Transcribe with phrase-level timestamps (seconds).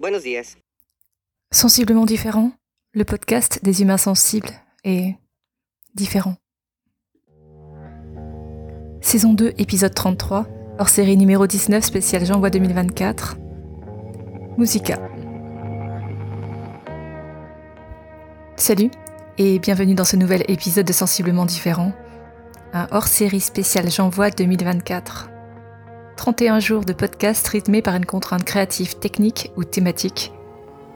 [0.00, 0.56] Buenos días.
[1.52, 2.52] Sensiblement différent,
[2.94, 4.48] le podcast des humains sensibles
[4.82, 5.14] et
[5.94, 6.36] différent.
[9.02, 10.46] Saison 2, épisode 33,
[10.78, 13.36] hors série numéro 19, spécial J'envoie 2024.
[14.56, 14.98] Musica.
[18.56, 18.90] Salut
[19.36, 21.92] et bienvenue dans ce nouvel épisode de Sensiblement différent,
[22.72, 25.29] un hors série spécial J'envoie 2024.
[26.20, 30.34] 31 jours de podcast rythmés par une contrainte créative, technique ou thématique.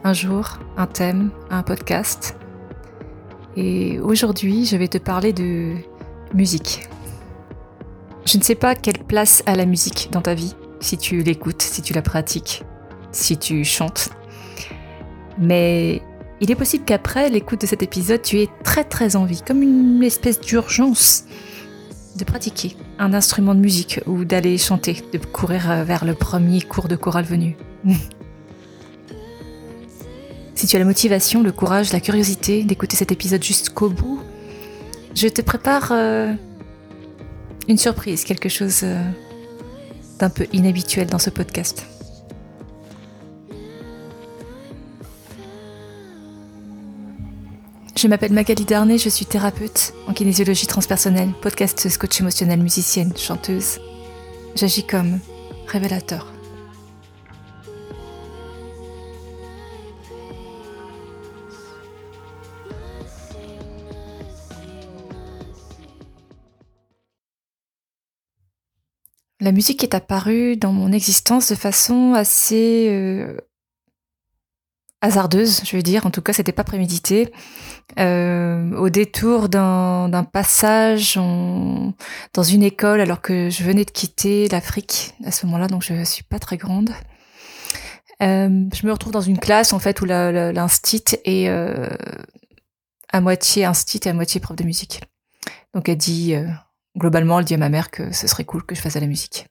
[0.04, 2.36] Un jour, un thème, un podcast.
[3.56, 5.76] Et aujourd'hui, je vais te parler de
[6.34, 6.90] musique.
[8.26, 11.62] Je ne sais pas quelle place a la musique dans ta vie, si tu l'écoutes,
[11.62, 12.62] si tu la pratiques,
[13.10, 14.10] si tu chantes.
[15.38, 16.02] Mais
[16.42, 20.02] il est possible qu'après l'écoute de cet épisode, tu aies très très envie, comme une
[20.02, 21.24] espèce d'urgence,
[22.14, 26.88] de pratiquer un instrument de musique ou d'aller chanter, de courir vers le premier cours
[26.88, 27.56] de chorale venu.
[30.54, 34.20] si tu as la motivation, le courage, la curiosité d'écouter cet épisode jusqu'au bout,
[35.14, 36.32] je te prépare euh,
[37.68, 39.02] une surprise, quelque chose euh,
[40.18, 41.86] d'un peu inhabituel dans ce podcast.
[48.04, 53.80] Je m'appelle Magali Darnay, je suis thérapeute en kinésiologie transpersonnelle, podcasteuse, coach émotionnelle, musicienne, chanteuse.
[54.54, 55.20] J'agis comme
[55.66, 56.30] révélateur.
[69.40, 73.38] La musique est apparue dans mon existence de façon assez euh,
[75.04, 76.06] hasardeuse, je veux dire.
[76.06, 77.32] En tout cas, c'était pas prémédité.
[77.98, 85.14] Euh, au détour d'un passage dans une école, alors que je venais de quitter l'Afrique
[85.24, 86.90] à ce moment-là, donc je suis pas très grande.
[88.22, 91.88] Euh, je me retrouve dans une classe en fait où l'instit est euh,
[93.12, 95.02] à moitié instit et à moitié prof de musique.
[95.74, 96.34] Donc elle dit
[96.96, 99.06] globalement, elle dit à ma mère que ce serait cool que je fasse de la
[99.06, 99.46] musique.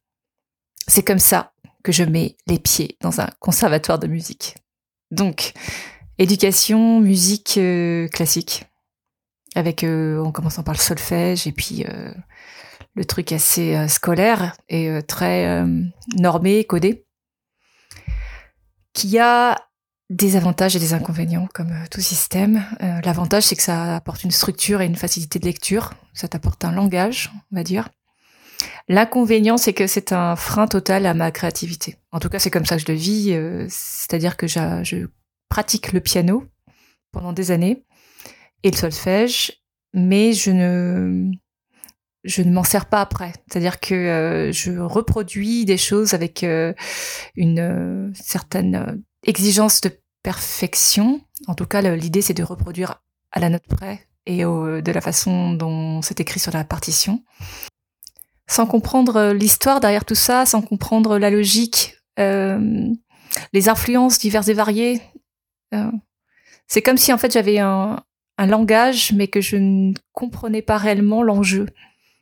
[0.87, 1.53] C'est comme ça
[1.83, 4.55] que je mets les pieds dans un conservatoire de musique.
[5.13, 5.53] Donc,
[6.17, 8.65] éducation, musique euh, classique,
[9.53, 12.11] avec euh, en commençant par le solfège et puis euh,
[12.95, 15.63] le truc assez scolaire et très
[16.15, 17.05] normé, codé,
[18.93, 19.59] qui a
[20.09, 22.63] des avantages et des inconvénients comme tout système.
[23.03, 26.71] L'avantage, c'est que ça apporte une structure et une facilité de lecture, ça t'apporte un
[26.71, 27.89] langage, on va dire.
[28.87, 31.97] L'inconvénient, c'est que c'est un frein total à ma créativité.
[32.13, 33.33] En tout cas, c'est comme ça que je le vis.
[33.33, 35.07] Euh, c'est-à-dire que je
[35.49, 36.45] pratique le piano
[37.11, 37.83] pendant des années
[38.61, 39.63] et le solfège,
[39.93, 41.31] mais je ne
[42.23, 43.33] je ne m'en sers pas après.
[43.47, 46.73] C'est-à-dire que euh, je reproduis des choses avec euh,
[47.35, 49.91] une certaine exigence de
[50.21, 51.19] perfection.
[51.47, 55.51] En tout cas, l'idée, c'est de reproduire à la note près et de la façon
[55.51, 57.23] dont c'est écrit sur la partition
[58.47, 65.01] sans comprendre l'histoire derrière tout ça, sans comprendre la logique, les influences diverses et variées.
[65.73, 65.91] Euh,
[66.67, 68.03] c'est comme si en fait j'avais un,
[68.37, 71.67] un, langage, mais que je ne comprenais pas réellement l'enjeu.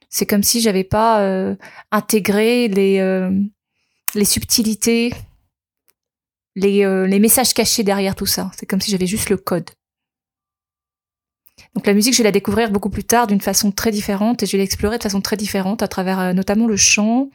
[0.10, 1.56] C'est comme si j'avais pas euh,
[1.92, 3.32] intégré les euh,
[4.14, 5.14] les subtilités,
[6.56, 8.52] les, les messages cachés derrière tout ça.
[8.58, 9.70] C'est comme si j'avais juste le code.
[11.76, 14.46] Donc la musique, je vais la découvrir beaucoup plus tard d'une façon très différente et
[14.46, 17.30] je vais l'explorer de façon très différente à travers euh, notamment le chant.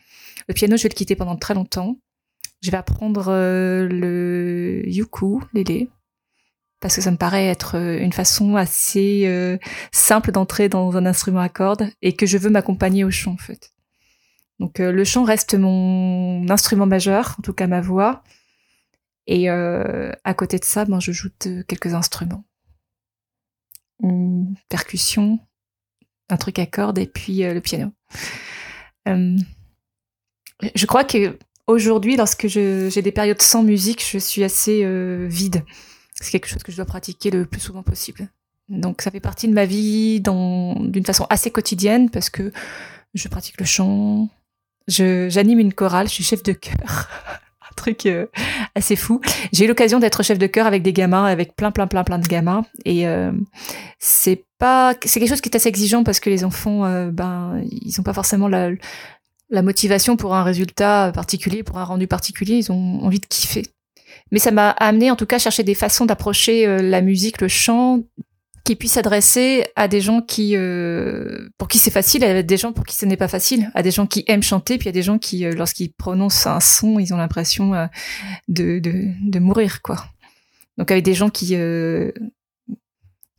[0.49, 1.97] Le piano, je vais le quitter pendant très longtemps.
[2.67, 4.83] Je vais apprendre euh, le
[5.55, 5.89] lélé,
[6.81, 9.59] parce que ça me paraît être euh, une façon assez
[9.93, 13.39] simple d'entrer dans un instrument à cordes et que je veux m'accompagner au chant en
[13.39, 13.73] fait.
[14.59, 18.23] Donc le chant reste mon instrument majeur, en tout cas ma voix.
[19.27, 21.29] Et à côté de ça, ben, je joue
[21.67, 22.45] quelques instruments
[24.03, 25.39] une percussion,
[26.29, 27.93] un truc à cordes et puis euh, le piano.
[29.09, 29.37] Euh,
[30.75, 35.65] je crois que aujourd'hui, lorsque j'ai des périodes sans musique, je suis assez euh, vide.
[36.15, 38.29] C'est quelque chose que je dois pratiquer le plus souvent possible.
[38.69, 42.53] Donc ça fait partie de ma vie d'une façon assez quotidienne parce que
[43.15, 44.29] je pratique le chant,
[44.89, 47.09] j'anime une chorale, je suis chef de chœur.
[47.77, 48.27] truc euh,
[48.75, 49.21] assez fou.
[49.53, 52.19] J'ai eu l'occasion d'être chef de chœur avec des gamins, avec plein, plein, plein, plein
[52.19, 52.65] de gamins.
[52.85, 53.31] Et euh,
[54.01, 57.63] c'est pas, c'est quelque chose qui est assez exigeant parce que les enfants, euh, ben,
[57.71, 58.71] ils ont pas forcément la,
[59.51, 62.57] la motivation pour un résultat particulier, pour un rendu particulier.
[62.57, 63.67] Ils ont envie de kiffer.
[64.33, 67.49] Mais ça m'a amené, en tout cas, à chercher des façons d'approcher la musique, le
[67.49, 68.03] chant,
[68.67, 72.73] qui puisse s'adresser à des gens qui, euh, pour qui c'est facile, à des gens
[72.73, 75.03] pour qui ce n'est pas facile, à des gens qui aiment chanter, puis à des
[75.03, 77.87] gens qui, euh, lorsqu'ils prononcent un son, ils ont l'impression euh,
[78.49, 80.05] de, de, de, mourir, quoi.
[80.79, 82.11] Donc avec des gens qui, euh,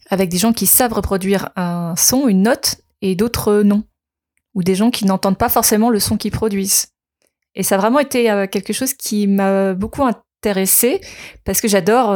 [0.10, 3.84] avec des gens qui savent reproduire un son, une note, et d'autres non,
[4.58, 6.88] ou des gens qui n'entendent pas forcément le son qu'ils produisent.
[7.54, 11.00] Et ça a vraiment été quelque chose qui m'a beaucoup intéressée
[11.46, 12.16] parce que j'adore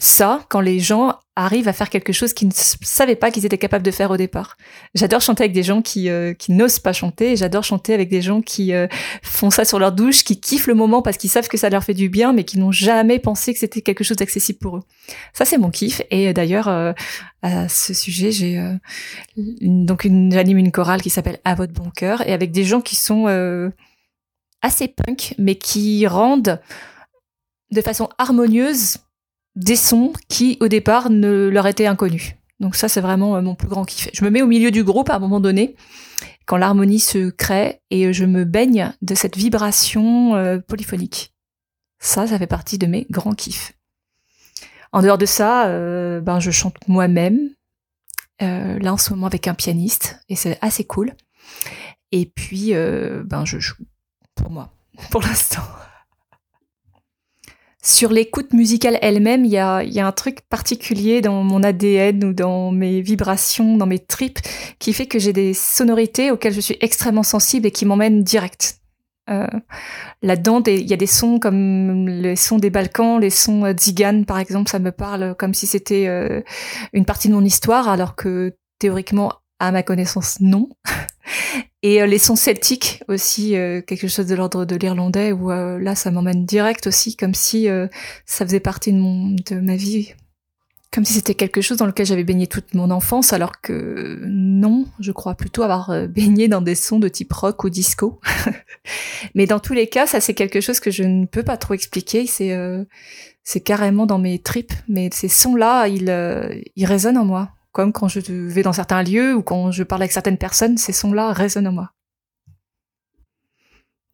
[0.00, 3.58] ça quand les gens arrivent à faire quelque chose qu'ils ne savaient pas qu'ils étaient
[3.58, 4.56] capables de faire au départ.
[4.94, 8.22] J'adore chanter avec des gens qui, euh, qui n'osent pas chanter, j'adore chanter avec des
[8.22, 8.86] gens qui euh,
[9.22, 11.84] font ça sur leur douche, qui kiffent le moment parce qu'ils savent que ça leur
[11.84, 14.82] fait du bien, mais qui n'ont jamais pensé que c'était quelque chose d'accessible pour eux.
[15.34, 16.02] Ça, c'est mon kiff.
[16.10, 16.68] Et euh, d'ailleurs,
[17.42, 18.62] à ce sujet, j'ai
[19.36, 22.80] donc une, j'anime une chorale qui s'appelle À votre bon cœur, et avec des gens
[22.80, 23.26] qui sont
[24.62, 26.60] assez punk, mais qui rendent
[27.70, 28.96] de façon harmonieuse
[29.56, 32.34] des sons qui, au départ, ne leur étaient inconnus.
[32.60, 34.08] Donc ça, c'est vraiment euh, mon plus grand kiff.
[34.12, 35.76] Je me mets au milieu du groupe à un moment donné,
[36.46, 41.34] quand l'harmonie se crée, et je me baigne de cette vibration euh, polyphonique.
[41.98, 43.72] Ça, ça fait partie de mes grands kiffs.
[44.92, 47.50] En dehors de ça, euh, ben je chante moi-même.
[48.40, 51.12] là en ce moment avec un pianiste, et c'est assez cool.
[52.10, 53.84] Et puis, ben je joue
[54.34, 54.72] pour moi,
[55.10, 55.62] pour l'instant
[57.82, 62.24] sur l'écoute musicale elle-même, il y a, y a, un truc particulier dans mon ADN
[62.24, 64.38] ou dans mes vibrations, dans mes tripes,
[64.78, 68.80] qui fait que j'ai des sonorités auxquelles je suis extrêmement sensible et qui m'emmènent direct.
[69.30, 69.46] Euh,
[70.22, 74.38] Là-dedans, il y a des sons comme les sons des Balkans, les sons euh, par
[74.38, 76.42] exemple, ça me parle comme si c'était euh,
[76.92, 80.68] une partie de mon histoire, alors que théoriquement, à ma connaissance, non.
[81.82, 85.78] Et euh, les sons celtiques aussi, euh, quelque chose de l'ordre de l'irlandais, où euh,
[85.78, 87.68] là, ça m'emmène direct aussi, comme si
[88.26, 90.14] ça faisait partie de, mon, de ma vie.
[90.92, 94.86] Comme si c'était quelque chose dans lequel j'avais baigné toute mon enfance, alors que non,
[94.98, 98.20] je crois plutôt avoir baigné dans des sons de type rock ou disco.
[99.36, 101.74] Mais dans tous les cas, ça c'est quelque chose que je ne peux pas trop
[101.74, 102.26] expliquer.
[102.26, 102.56] C'est
[103.44, 104.72] c'est carrément dans mes tripes.
[104.88, 106.12] Mais ces sons-là, ils,
[106.74, 110.02] ils résonnent en moi comme quand je vais dans certains lieux ou quand je parle
[110.02, 111.92] avec certaines personnes, ces sons-là résonnent en moi.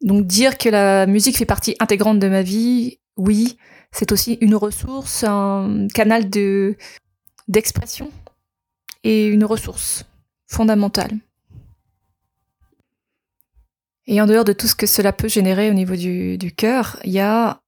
[0.02, 3.56] Donc dire que la musique fait partie intégrante de ma vie, oui,
[3.92, 6.76] c'est aussi une ressource, un canal de
[7.48, 8.10] d'expression
[9.04, 10.04] et une ressource
[10.48, 11.12] fondamentale.
[14.06, 16.98] Et en dehors de tout ce que cela peut générer au niveau du, du cœur,
[17.04, 17.60] il y a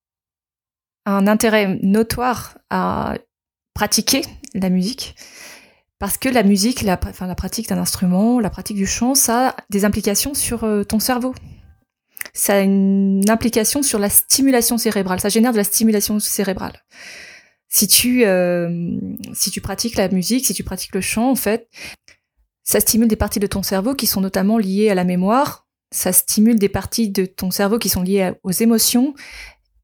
[1.06, 3.14] un intérêt notoire à
[3.72, 4.22] pratiquer
[4.54, 5.14] la musique
[5.98, 9.84] parce que la musique, la, pratique d'un instrument, la pratique du chant, ça a des
[9.84, 11.34] implications sur euh, ton cerveau.
[12.32, 15.20] Ça a une implication sur la stimulation cérébrale.
[15.20, 16.84] Ça génère de la stimulation cérébrale.
[17.68, 18.98] Si tu, euh,
[19.34, 21.68] si tu pratiques la musique, si tu pratiques le chant, en fait,
[22.62, 25.66] ça stimule des parties de ton cerveau qui sont notamment liées à la mémoire.
[25.90, 29.14] Ça stimule des parties de ton cerveau qui sont liées aux émotions.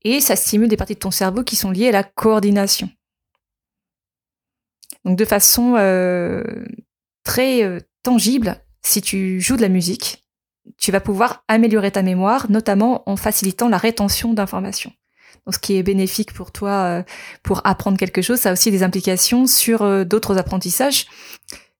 [0.02, 2.88] Et ça stimule des parties de ton cerveau qui sont liées à la coordination.
[5.04, 6.42] Donc de façon euh,
[7.24, 10.24] très euh, tangible, si tu joues de la musique,
[10.78, 14.92] tu vas pouvoir améliorer ta mémoire, notamment en facilitant la rétention d'informations.
[15.44, 17.02] Donc, ce qui est bénéfique pour toi euh,
[17.42, 21.06] pour apprendre quelque chose, ça a aussi des implications sur d'autres apprentissages,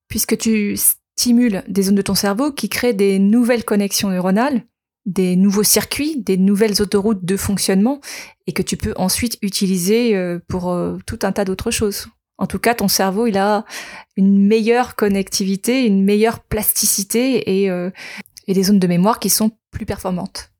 [0.09, 0.77] puisque tu
[1.17, 4.65] stimules des zones de ton cerveau qui créent des nouvelles connexions neuronales,
[5.07, 8.03] des nouveaux circuits, des nouvelles autoroutes de fonctionnement,
[8.47, 12.09] et que tu peux ensuite utiliser pour tout un tas d'autres choses.
[12.39, 13.65] En tout cas, ton cerveau, il a
[14.17, 17.91] une meilleure connectivité, une meilleure plasticité et, euh,
[18.47, 20.51] et des zones de mémoire qui sont plus performantes.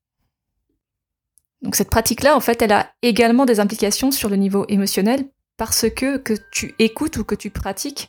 [1.63, 5.89] Donc cette pratique-là, en fait, elle a également des implications sur le niveau émotionnel parce
[5.89, 8.09] que que tu écoutes ou que tu pratiques,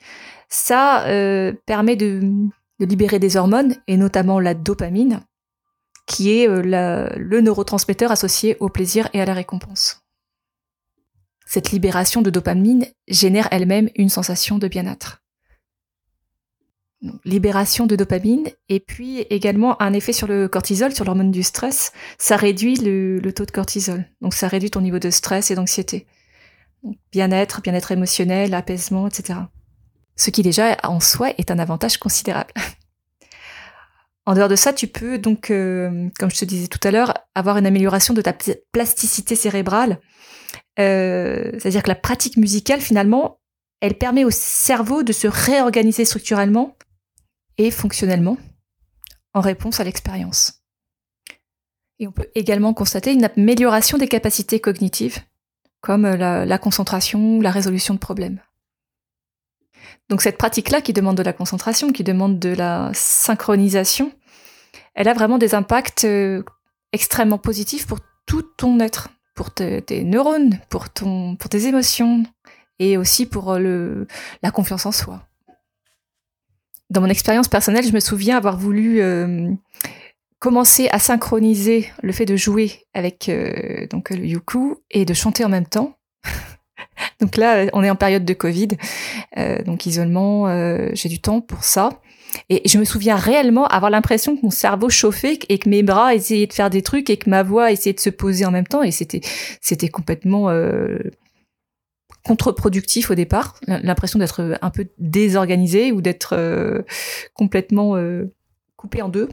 [0.50, 2.22] ça euh, permet de,
[2.80, 5.22] libérer des hormones et notamment la dopamine,
[6.06, 10.05] qui est euh, le neurotransmetteur associé au plaisir et à la récompense.
[11.46, 15.22] Cette libération de dopamine génère elle-même une sensation de bien-être.
[17.24, 21.92] libération de dopamine et puis également un effet sur le cortisol, sur l'hormone du stress.
[22.18, 24.06] Ça réduit le, taux de cortisol.
[24.22, 26.08] Donc ça réduit ton niveau de stress et d'anxiété.
[27.12, 29.40] Bien-être, bien-être émotionnel, apaisement, etc.
[30.16, 32.54] Ce qui déjà en soi est un avantage considérable.
[34.26, 37.14] En dehors de ça, tu peux donc, euh, comme je te disais tout à l'heure,
[37.36, 38.34] avoir une amélioration de ta
[38.72, 40.00] plasticité cérébrale
[40.80, 43.40] euh, c'est-à-dire que la pratique musicale, finalement,
[43.82, 46.76] elle permet au cerveau de se réorganiser structurellement
[47.58, 48.38] et fonctionnellement
[49.34, 50.62] en réponse à l'expérience.
[52.00, 55.20] Et on peut également constater une amélioration des capacités cognitives,
[55.82, 58.42] comme la, la concentration, la résolution de problèmes.
[60.10, 64.12] Donc cette pratique-là qui demande de la concentration, qui demande de la synchronisation,
[64.94, 66.44] elle a vraiment des impacts euh,
[66.94, 72.24] extrêmement positifs pour tout ton être, pour tes neurones, pour, ton, pour tes émotions
[72.80, 74.08] et aussi pour euh,
[74.42, 75.28] la confiance en soi.
[76.90, 79.52] Dans mon expérience personnelle, je me souviens avoir voulu euh,
[80.40, 83.32] commencer à synchroniser le fait de jouer avec
[83.90, 85.95] donc le yuku et de chanter en même temps.
[87.22, 88.70] Donc là, on est en période de Covid,
[89.66, 90.48] donc isolement,
[90.94, 91.90] j'ai du temps pour ça.
[92.50, 96.16] Et je me souviens réellement avoir l'impression que mon cerveau chauffait et que mes bras
[96.16, 98.68] essayaient de faire des trucs et que ma voix essayait de se poser en même
[98.68, 98.84] temps.
[98.84, 99.22] Et c'était,
[99.62, 100.98] c'était complètement euh,
[102.24, 103.60] contre-productif au départ.
[103.68, 106.82] L'impression d'être un peu désorganisé ou d'être euh,
[107.34, 108.34] complètement euh,
[108.76, 109.30] coupé en deux.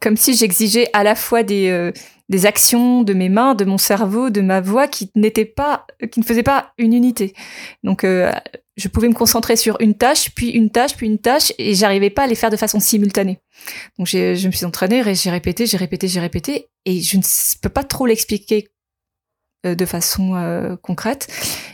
[0.00, 1.92] Comme si j'exigeais à la fois des,
[2.28, 6.20] des actions de mes mains, de mon cerveau, de ma voix qui n'étaient pas, qui
[6.20, 7.34] ne faisaient pas une unité.
[7.84, 8.04] Donc,
[8.80, 12.10] je pouvais me concentrer sur une tâche, puis une tâche, puis une tâche, et j'arrivais
[12.10, 13.38] pas à les faire de façon simultanée.
[13.98, 17.22] Donc je me suis entraînée, j'ai répété, j'ai répété, j'ai répété, et je ne
[17.60, 18.68] peux pas trop l'expliquer
[19.66, 21.28] euh, de façon euh, concrète.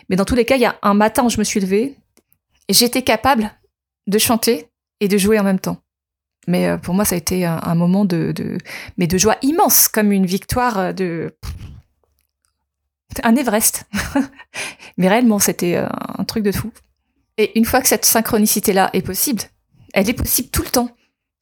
[0.08, 1.96] Mais dans tous les cas, il y a un matin où je me suis levée,
[2.68, 3.52] et j'étais capable
[4.06, 4.68] de chanter
[5.00, 5.78] et de jouer en même temps.
[6.46, 8.34] Mais euh, pour moi, ça a été un, moment de,
[8.96, 11.34] mais de joie immense, comme une victoire de
[13.22, 13.84] un Everest.
[14.98, 16.70] mais réellement, c'était un truc de fou.
[17.38, 19.42] Et une fois que cette synchronicité-là est possible,
[19.94, 20.90] elle est possible tout le temps.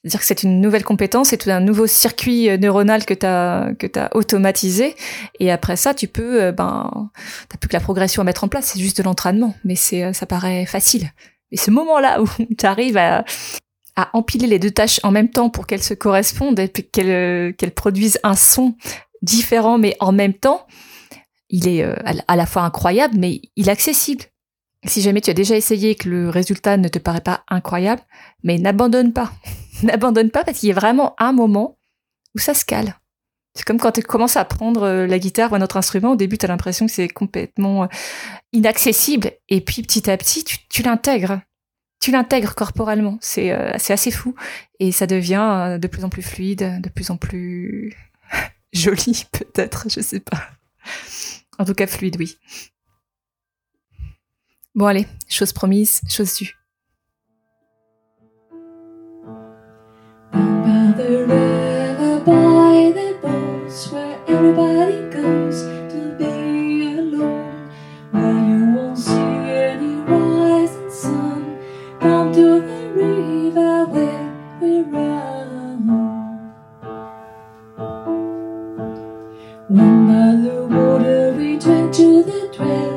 [0.05, 3.73] C'est-à-dire que c'est une nouvelle compétence, c'est un nouveau circuit euh, neuronal que tu as
[3.79, 4.95] tu automatisé
[5.41, 7.11] et après ça tu peux euh, ben
[7.49, 10.13] t'as plus que la progression à mettre en place, c'est juste de l'entraînement, mais euh,
[10.13, 11.09] ça paraît facile.
[11.53, 13.25] Et ce moment-là où tu arrives à
[13.97, 17.75] à empiler les deux tâches en même temps pour qu'elles se correspondent et qu'elles qu'elles
[17.75, 18.75] produisent un son
[19.23, 20.67] différent mais en même temps,
[21.49, 21.85] il est
[22.27, 24.25] à la fois incroyable mais il accessible.
[24.87, 28.03] Si jamais tu as déjà essayé et que le résultat ne te paraît pas incroyable,
[28.43, 29.33] mais n'abandonne pas.
[29.83, 31.79] n'abandonne pas parce qu'il y a vraiment un moment
[32.35, 32.99] où ça se cale.
[33.55, 36.17] C'est comme quand tu commences à apprendre euh, la guitare ou un autre instrument, au
[36.17, 37.87] début tu as l'impression que c'est complètement euh,
[38.53, 41.41] inaccessible et puis petit à petit tu, l'intègres.
[42.05, 44.35] Tu l'intègres corporellement, c'est euh, assez fou
[44.79, 47.97] et ça devient de plus en plus fluide, de plus en plus
[48.75, 50.51] joli peut-être, je sais pas.
[51.59, 52.37] En tout cas fluide, oui.
[54.75, 56.55] Bon allez, chose promise, chose due.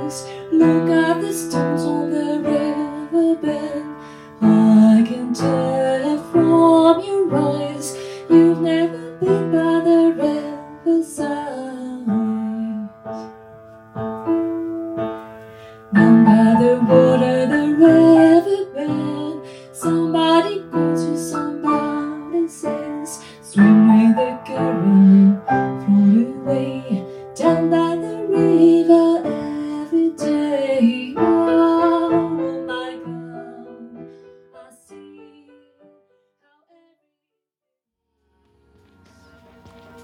[0.10, 0.52] stones.
[0.52, 2.57] Look at the stones on the road.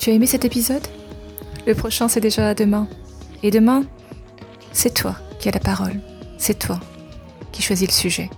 [0.03, 0.85] Tu as aimé cet épisode?
[1.65, 2.89] Le prochain, c'est déjà demain.
[3.41, 3.85] Et demain,
[4.73, 6.01] c'est toi qui as la parole.
[6.37, 6.77] C'est toi
[7.53, 8.29] qui choisis le sujet.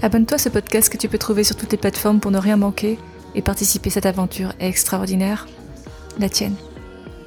[0.00, 2.56] Abonne-toi à ce podcast que tu peux trouver sur toutes les plateformes pour ne rien
[2.56, 2.98] manquer
[3.34, 5.46] et participer à cette aventure extraordinaire,
[6.18, 6.56] la tienne.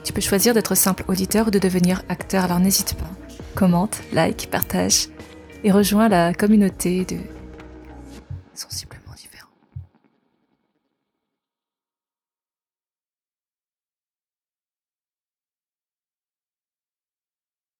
[0.03, 3.11] Tu peux choisir d'être simple auditeur ou de devenir acteur, alors n'hésite pas.
[3.53, 5.09] Commente, like, partage
[5.63, 7.17] et rejoins la communauté de
[8.55, 8.90] sensibles.